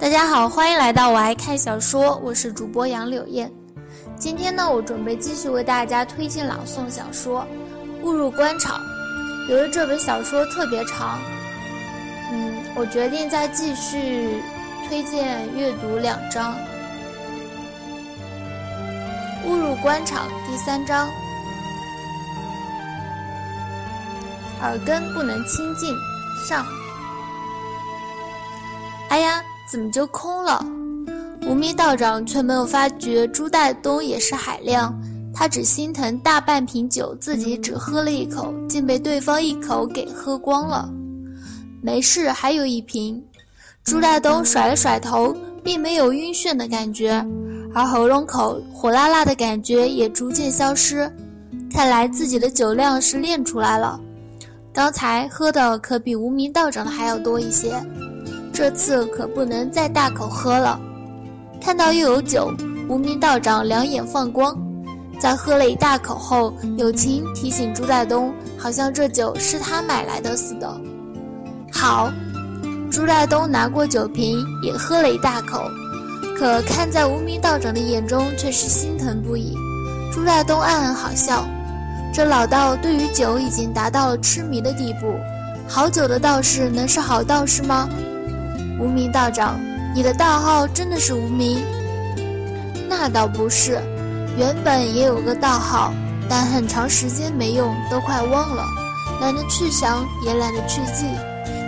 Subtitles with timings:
[0.00, 3.52] 大家好，欢迎来到我爱看小说，我是主播杨柳燕。
[4.16, 7.46] 今天呢，我准备继续为大家推荐朗诵小说
[8.02, 8.80] 《误入官场》。
[9.50, 11.18] 由于这本小说特别长，
[12.32, 14.42] 嗯，我决定再继续
[14.88, 16.54] 推荐阅读两章。
[19.46, 21.08] 误入官场第三章，
[24.60, 25.94] 耳根不能清净
[26.46, 26.66] 上。
[29.08, 29.42] 哎呀！
[29.70, 30.64] 怎么就空了？
[31.46, 34.98] 无名道长却没有发觉朱代东也是海量，
[35.34, 40.90] 他只心疼大半瓶酒自己只喝了一口，竟被对方一口给喝光了。
[41.82, 43.22] 没事，还有一瓶。
[43.84, 47.22] 朱代东甩了甩头，并没有晕眩的感觉，
[47.74, 51.10] 而喉咙口火辣辣的感觉也逐渐消失。
[51.70, 54.00] 看来自己的酒量是练出来了，
[54.72, 57.78] 刚才喝的可比无名道长的还要多一些。
[58.58, 60.80] 这次可不能再大口喝了。
[61.60, 62.52] 看到又有酒，
[62.88, 64.52] 无名道长两眼放光，
[65.20, 70.68] 在喝了一大口后，友情提醒朱大东，好像这酒是他买来的似的。
[71.70, 72.10] 好，
[72.90, 75.62] 朱大东拿过酒瓶，也喝了一大口，
[76.36, 79.54] 可看在无名道长的眼中，却是心疼不已。
[80.12, 81.46] 朱大东暗暗好笑，
[82.12, 85.14] 这老道对于酒已经达到了痴迷的地步。
[85.68, 87.88] 好酒的道士能是好道士吗？
[88.78, 89.58] 无名道长，
[89.94, 91.64] 你的道号真的是无名？
[92.88, 93.80] 那倒不是，
[94.36, 95.92] 原本也有个道号，
[96.28, 98.64] 但很长时间没用，都快忘了，
[99.20, 101.06] 懒得去想，也懒得去记，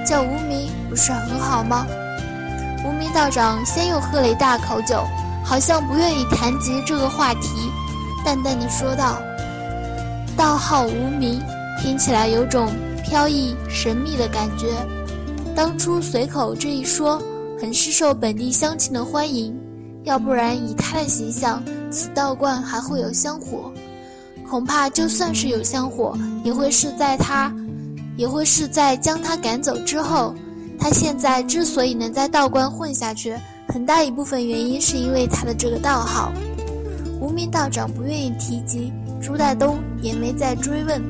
[0.06, 1.84] 叫无名不是很好吗？
[2.84, 5.05] 无名道长先又喝了一大口酒，
[5.44, 7.70] 好像不愿意谈及这个话题，
[8.25, 9.19] 淡淡的说道
[10.36, 11.42] ：“道号无名，
[11.83, 12.72] 听起来有种
[13.03, 14.69] 飘逸神秘的感觉。”
[15.54, 17.20] 当初随口这一说，
[17.60, 19.54] 很是受本地乡亲的欢迎。
[20.04, 23.70] 要不然以他的形象，此道观还会有香火？
[24.48, 27.54] 恐怕就算是有香火，也会是在他，
[28.16, 30.34] 也会是在将他赶走之后。
[30.78, 33.34] 他现在之所以能在道观混下去，
[33.69, 36.32] 很大一部分原因是因为他的这个道号。
[37.20, 41.02] 无名道长不愿意提及，朱代东也没再追问，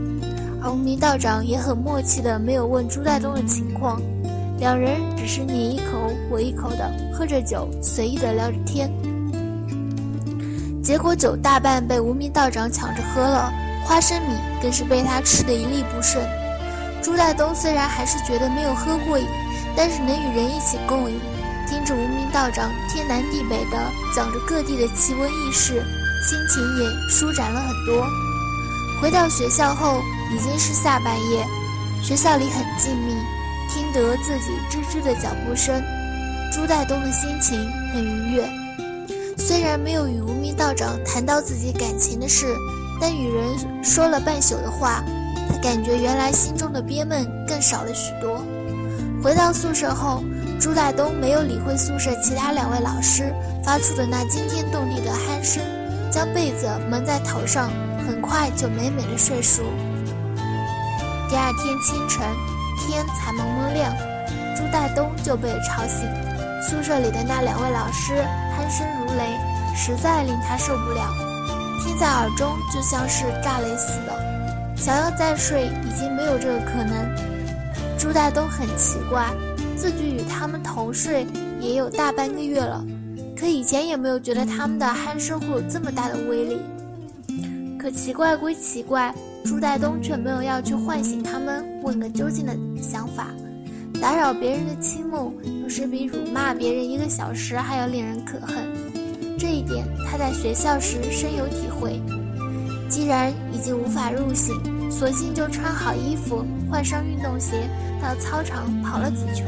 [0.61, 4.03] 而无名道长也很默契的没有问朱代东的情况。
[4.61, 8.93] 两人只是你一口我一口的喝着酒，随意的聊着天。
[10.85, 13.51] 结果酒大半被无名道长抢着喝了，
[13.87, 16.23] 花生米更是被他吃得一粒不剩。
[17.03, 19.25] 朱大东虽然还是觉得没有喝过瘾，
[19.75, 21.19] 但是能与人一起共饮，
[21.67, 23.79] 听着无名道长天南地北的
[24.15, 25.83] 讲着各地的奇闻异事，
[26.29, 28.07] 心情也舒展了很多。
[29.01, 30.03] 回到学校后
[30.35, 31.47] 已经是下半夜，
[32.03, 33.40] 学校里很静谧。
[33.73, 35.81] 听得自己吱吱的脚步声，
[36.53, 37.57] 朱代东的心情
[37.93, 38.49] 很愉悦。
[39.39, 42.47] 虽然没有与无名道长谈到自己感情的事，
[43.01, 45.05] 但与人说了半宿的话，
[45.49, 48.45] 他感觉原来心中的憋闷更少了许多。
[49.23, 50.23] 回到宿舍后，
[50.61, 53.33] 朱代东没有理会宿舍其他两位老师
[53.65, 55.63] 发出的那惊天动地的鼾声，
[56.11, 57.71] 将被子蒙在头上，
[58.05, 59.63] 很快就美美的睡熟。
[61.29, 62.27] 第二天清晨。
[62.81, 63.95] 天才蒙蒙亮，
[64.57, 66.09] 朱大东就被吵醒。
[66.63, 68.15] 宿舍里的那两位老师
[68.55, 69.39] 鼾声如雷，
[69.75, 71.11] 实在令他受不了，
[71.85, 74.77] 听在耳中就像是炸雷似的。
[74.77, 76.95] 想要再睡，已经没有这个可能。
[77.99, 79.31] 朱大东很奇怪，
[79.77, 81.27] 自己与他们同睡
[81.61, 82.85] 也有大半个月了，
[83.39, 86.61] 可以前也没有觉得他们的鼾声会有这么大的威力。
[87.79, 89.15] 可奇怪归奇怪。
[89.45, 93.29] 朱代东却没有要去唤醒他们，问个究竟的想法。
[94.01, 98.57] 打扰别人的清梦，有时比辱骂别人一个小时还要令人可恨。
[99.39, 102.01] 这一点他在学校时深有体会。
[102.89, 104.55] 既然已经无法入醒，
[104.91, 107.69] 索性就穿好衣服，换上运动鞋，
[108.03, 109.47] 到操场跑了几圈。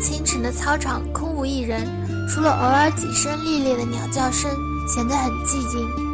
[0.00, 1.86] 清晨的操场空无一人，
[2.28, 4.50] 除了偶尔几声猎猎的鸟叫声，
[4.88, 6.09] 显得很寂静。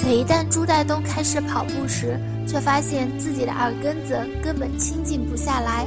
[0.00, 5.86] 可一旦朱代东开始跑步时，却发现自己的耳根子根本清静不下来。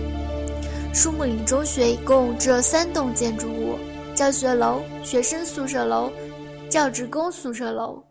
[0.93, 3.79] 树木岭中学一共只有三栋建筑物：
[4.13, 6.11] 教学楼、学生宿舍楼、
[6.69, 8.03] 教职工宿舍楼。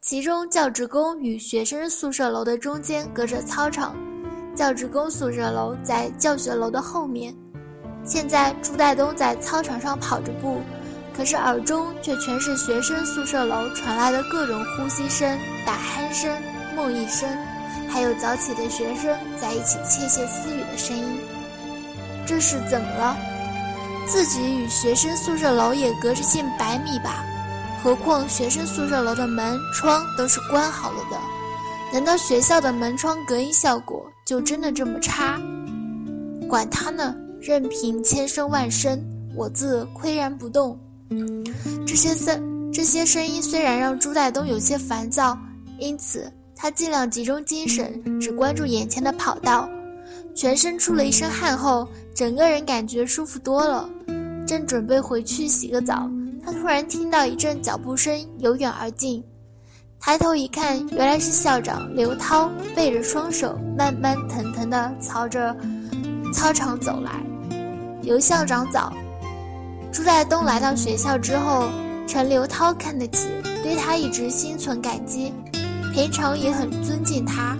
[0.00, 3.94] 其中，教职工与学生宿舍楼的中间隔着操场，
[4.56, 7.32] 教职工宿舍楼在教学楼的后面。
[8.04, 10.60] 现在，朱代东在操场上跑着步。
[11.16, 16.30] 可是耳中却全是学生宿舍楼传来的各种呼吸声、打鼾声、
[16.74, 17.28] 梦呓声，
[17.88, 21.18] 还有早起的学生在一起窃窃私语的声音。
[22.26, 23.16] 这是怎么了？
[24.06, 27.22] 自己与学生宿舍楼也隔着近百米吧？
[27.82, 31.16] 何况学生宿舍楼的门窗都是关好了的。
[31.92, 35.38] 难道学校的门窗隔音效果就真的这么差？
[36.48, 38.98] 管他呢，任凭千声万声，
[39.36, 40.78] 我自岿然不动。
[41.86, 45.38] 这些声这些声音虽然让朱代东有些烦躁，
[45.78, 49.68] 因此他尽量集中精神，只关注眼前的跑道。
[50.34, 53.88] 全身出了一身汗后，整个人感觉舒服多了。
[54.46, 56.10] 正准备回去洗个澡，
[56.42, 59.22] 他突然听到一阵脚步声由远而近。
[60.00, 65.54] 抬头一看，原来是校长刘涛背着双手，慢慢腾腾地朝着
[66.32, 67.22] 操场走来。
[68.02, 68.92] 刘校长早。
[69.92, 71.68] 朱代东来到学校之后，
[72.08, 73.28] 陈刘涛看得起，
[73.62, 75.34] 对他一直心存感激，
[75.92, 77.54] 平常也很尊敬他。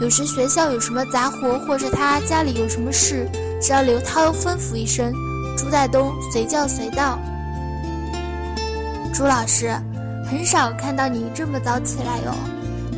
[0.00, 3.26] 有时学校有什么杂活，或是他家里有什么事，
[3.58, 5.14] 只要刘涛吩咐一声，
[5.56, 7.18] 朱代东随叫随到。
[9.14, 9.74] 朱老师。
[10.30, 12.32] 很少看到你这么早起来哟，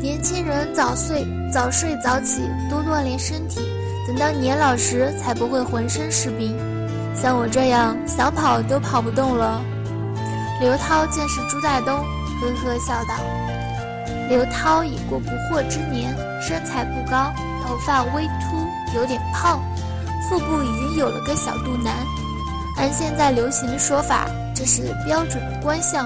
[0.01, 3.59] 年轻人早睡早睡早起，多锻炼身体，
[4.07, 6.55] 等到年老时才不会浑身是病。
[7.21, 9.61] 像我这样想跑都跑不动了。
[10.61, 11.97] 刘涛见是朱大东，
[12.39, 13.15] 呵呵笑道
[14.29, 17.33] ：“刘涛已过不惑之年，身材不高，
[17.65, 18.65] 头发微秃，
[18.95, 19.59] 有点胖，
[20.29, 21.93] 腹部已经有了个小肚腩。
[22.77, 26.05] 按现在流行的说法，这是标准的官相。”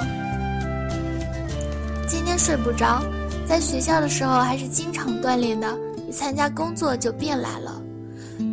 [2.07, 3.03] 今天睡不着，
[3.47, 5.67] 在学校的时候还是经常锻炼的，
[6.07, 7.79] 一参加工作就变懒了。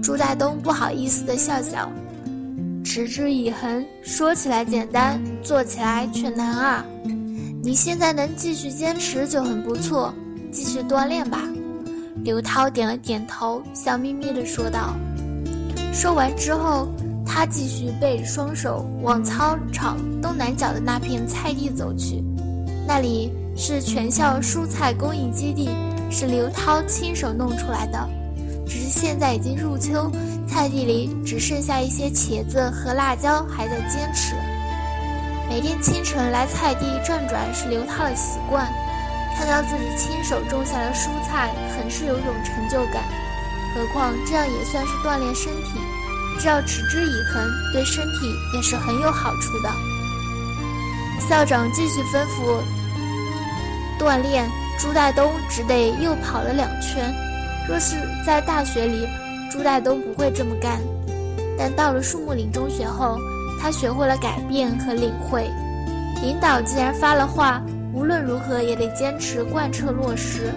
[0.02, 1.90] 朱大东不好意思的笑笑，
[2.96, 6.82] 持之以恒，说起来简单，做起来却难啊。
[7.62, 10.14] 你现在能继续坚持就很不错，
[10.50, 11.42] 继续锻炼吧。
[12.24, 14.96] 刘涛点了点头，笑眯眯的说道。
[15.92, 16.88] 说完之后，
[17.26, 22.24] 他继续背着双手往操场东南角的那片菜地走去，
[22.88, 23.30] 那里。
[23.58, 25.70] 是全校蔬菜供应基地，
[26.10, 28.08] 是刘涛亲手弄出来的。
[28.66, 30.10] 只是现在已经入秋，
[30.46, 34.34] 菜地里只剩下一些茄子和辣椒还在坚持。
[35.48, 38.66] 每天清晨来菜地转转是刘涛的习惯，
[39.36, 43.04] 看到自己亲手种下的蔬菜，很是有种成就感。
[43.74, 45.78] 何况这样也算是锻炼身体，
[46.40, 49.70] 只要持之以恒，对身体也是很有好处的。
[51.28, 52.60] 校长继续吩咐。
[53.98, 57.14] 锻炼，朱大东只得又跑了两圈。
[57.68, 59.06] 若是在大学里，
[59.50, 60.80] 朱代东不会这么干。
[61.58, 63.18] 但到了树木岭中学后，
[63.60, 65.50] 他学会了改变和领会。
[66.22, 70.52] 领导既然发了话，无论如何也得坚持贯彻落实。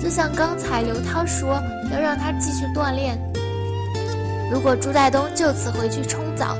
[0.00, 1.62] 就像刚才刘涛说
[1.92, 3.18] 要让他继续锻炼。
[4.52, 6.56] 如果朱代东就此回去冲澡，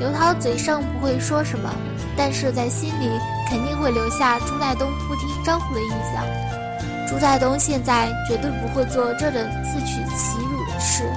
[0.00, 1.70] 刘涛嘴上不会说什么，
[2.16, 3.08] 但是在心里。
[3.50, 6.67] 肯定会留下朱代东不听招呼的印象。
[7.08, 11.10] 朱代东现在绝对不会做这等自取其辱的事，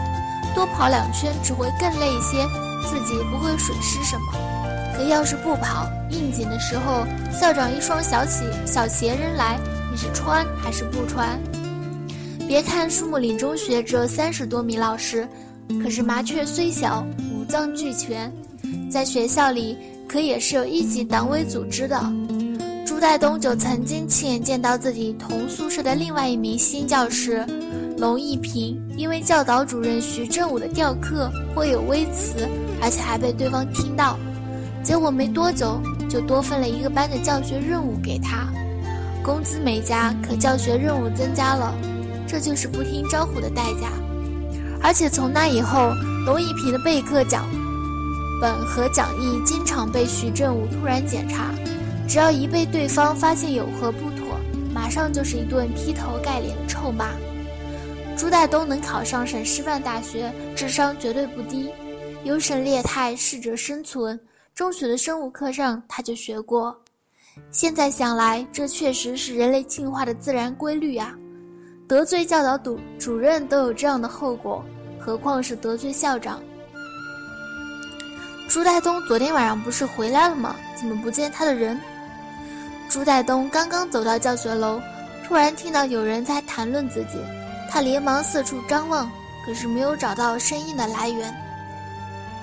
[0.56, 2.48] 多跑两圈只会更累一些，
[2.88, 4.32] 自己不会损失什么。
[4.96, 7.06] 可要是不跑，应景的时候，
[7.38, 9.60] 校长一双小鞋小鞋扔来，
[9.92, 11.38] 你是穿还是不穿？
[12.48, 15.28] 别看树木岭中学只有三十多名老师，
[15.84, 18.32] 可是麻雀虽小，五脏俱全，
[18.90, 19.78] 在学校里。
[20.07, 21.98] 可也是有一级党委组织的。
[22.92, 27.42] 朱代东就曾经亲眼见到自己同宿舍的另外一名新教师
[27.98, 32.45] 龙一平，因为教导主任徐正武的调课颇有微词，
[32.81, 34.19] 而且还被对方听到，
[34.83, 38.50] 结果没多久就多分了一个班的教学任务给他，
[39.24, 41.74] 工资没加，可教学任务增加了，
[42.28, 43.88] 这就是不听招呼的代价。
[44.83, 45.94] 而且从那以后，
[46.26, 47.45] 龙一平的备课讲。
[48.42, 51.52] 本和讲义经常被徐正武突然检查，
[52.11, 54.37] 只要一被对方发现有何不妥，
[54.73, 57.11] 马上就是一顿劈头盖脸的臭骂。
[58.18, 61.71] 朱大东能考上省师范大学，智商绝对不低。
[62.25, 64.19] 优胜劣汰，适者生存。
[64.53, 66.77] 中学的生物课上他就学过。
[67.49, 71.15] 现在想来，这确实是人类进化的自然规律啊！
[71.87, 74.61] 得罪教导主主任都有这样的后果，
[74.99, 76.44] 何况是得罪校长？
[78.49, 80.57] 朱大东昨天晚上不是回来了吗？
[80.77, 81.80] 怎么不见他的人？
[82.92, 84.81] 朱代东刚刚走到教学楼，
[85.26, 87.18] 突然听到有人在谈论自己，
[87.69, 89.10] 他连忙四处张望，
[89.45, 91.33] 可是没有找到声音的来源。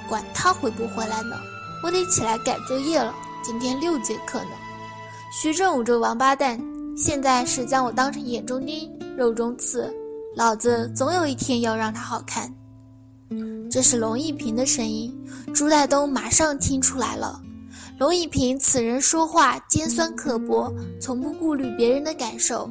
[0.09, 1.37] 管他回不回来呢，
[1.85, 3.15] 我得起来改作业了。
[3.43, 4.53] 今天六节课呢。
[5.31, 6.59] 徐正武这王八蛋，
[6.97, 9.95] 现在是将我当成眼中钉、肉中刺，
[10.35, 12.51] 老子总有一天要让他好看。
[13.71, 15.15] 这是龙一平的声音。
[15.55, 17.39] 朱代东马上听出来了。
[17.99, 22.71] 龙一平此人说话尖酸刻薄，从不顾虑别人的感受，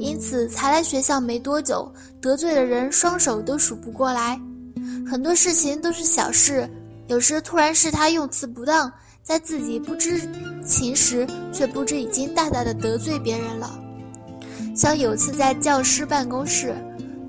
[0.00, 4.40] 因此才来学校没多久，得罪的人双手都数不过来。
[5.08, 6.68] 很多事情都是小事，
[7.06, 10.20] 有时突然是他用词不当，在自己不知
[10.66, 13.78] 情时，却不知已经大大的得罪别人了。
[14.74, 16.74] 像有次在教师办公室，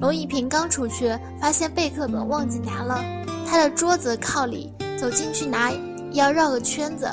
[0.02, 3.06] 龙一平刚出去，发现备课本忘记拿了，
[3.46, 5.72] 他的桌子靠里，走进去拿
[6.12, 7.08] 要绕个圈子，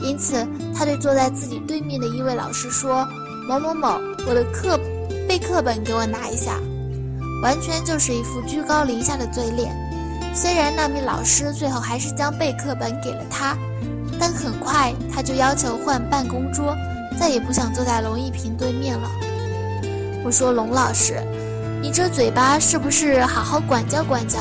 [0.00, 3.06] 因此他对坐在自己对面的一位老师说
[3.48, 4.78] ：“某某某，我的课
[5.28, 6.58] 备课本给我拿一下。”
[7.42, 9.74] 完全就是一副居高临下的嘴脸。
[10.34, 13.56] 虽然那名老师最后还是将备课本给了他，
[14.18, 16.74] 但很快他就要求换办公桌，
[17.18, 19.10] 再也不想坐在龙一平对面了。
[20.24, 21.22] 我说：“龙老师，
[21.80, 24.38] 你这嘴巴是不是好好管教管教，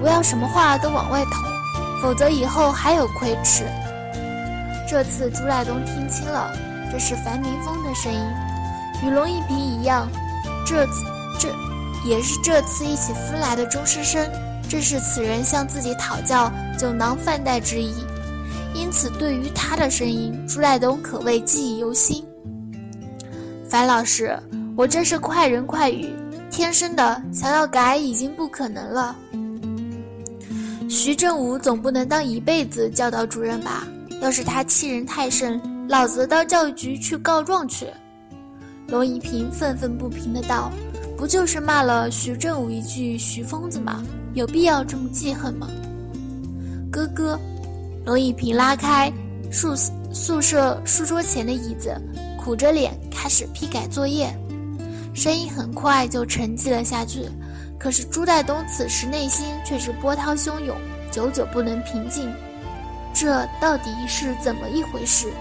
[0.00, 1.32] 不要什么话都往外捅，
[2.02, 3.64] 否则以后还有亏吃。”
[4.90, 6.50] 这次朱赖东听清了，
[6.90, 8.20] 这是樊明峰的声音，
[9.04, 10.08] 与龙一平一样，
[10.66, 11.04] 这次
[11.38, 11.48] 这。
[12.06, 14.26] 也是这次一起分来的钟师生，
[14.66, 17.92] 正是此人向自己讨教酒囊饭袋之意，
[18.72, 22.24] 因此对于他的声音，朱赖东可谓记忆犹新。
[23.68, 24.38] 樊老师，
[24.74, 26.08] 我这是快人快语，
[26.50, 29.14] 天生的，想要改已经不可能了。
[30.88, 33.86] 徐正武总不能当一辈子教导主任吧？
[34.20, 37.86] 要是他欺人太甚，老子到教育局去告状去。
[38.88, 40.70] 龙一平愤愤不平的道。
[41.16, 44.04] 不就是骂了徐正武一句“徐疯子”吗？
[44.34, 45.66] 有必要这么记恨吗？
[46.92, 47.36] 哥哥，
[48.06, 49.12] 龙一平拉开
[49.50, 49.74] 宿
[50.12, 51.92] 宿舍书桌前的椅子，
[52.40, 54.32] 苦着脸开始批改作业，
[55.12, 57.28] 声音很快就沉寂了下去。
[57.80, 60.76] 可是朱代东此时内心却是波涛汹涌，
[61.10, 62.32] 久久不能平静。
[63.18, 65.32] 这到底是怎么一回事？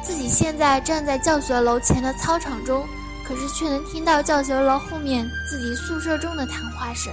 [0.00, 2.86] 自己现在站在教学楼前的操场中。
[3.24, 7.12] 可是，却能听到教学楼后面自己宿舍中的谈话声。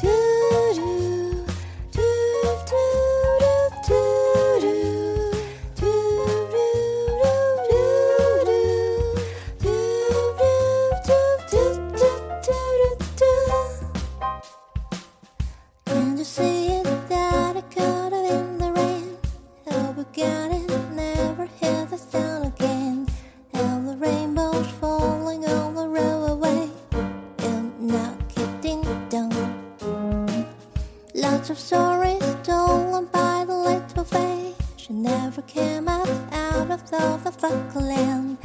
[0.00, 0.29] to
[31.50, 34.54] of stories told by the little face.
[34.76, 37.18] She never came up out of the,
[37.74, 38.38] the land.